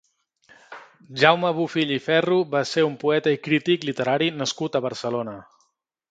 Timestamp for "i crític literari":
3.35-4.31